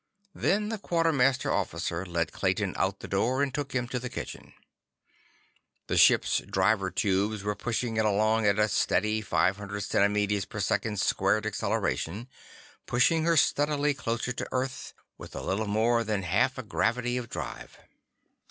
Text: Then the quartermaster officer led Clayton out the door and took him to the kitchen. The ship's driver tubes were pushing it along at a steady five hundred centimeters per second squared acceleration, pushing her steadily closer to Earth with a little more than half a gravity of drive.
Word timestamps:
Then 0.33 0.69
the 0.69 0.79
quartermaster 0.79 1.51
officer 1.53 2.07
led 2.07 2.31
Clayton 2.31 2.73
out 2.75 3.01
the 3.01 3.07
door 3.07 3.43
and 3.43 3.53
took 3.53 3.71
him 3.75 3.87
to 3.89 3.99
the 3.99 4.09
kitchen. 4.09 4.53
The 5.85 5.95
ship's 5.95 6.39
driver 6.39 6.89
tubes 6.89 7.43
were 7.43 7.53
pushing 7.53 7.97
it 7.97 8.05
along 8.05 8.47
at 8.47 8.57
a 8.57 8.67
steady 8.67 9.21
five 9.21 9.57
hundred 9.57 9.81
centimeters 9.81 10.45
per 10.45 10.59
second 10.59 10.99
squared 10.99 11.45
acceleration, 11.45 12.29
pushing 12.87 13.25
her 13.25 13.37
steadily 13.37 13.93
closer 13.93 14.31
to 14.31 14.47
Earth 14.51 14.95
with 15.19 15.35
a 15.35 15.43
little 15.43 15.67
more 15.67 16.03
than 16.03 16.23
half 16.23 16.57
a 16.57 16.63
gravity 16.63 17.17
of 17.17 17.29
drive. 17.29 17.77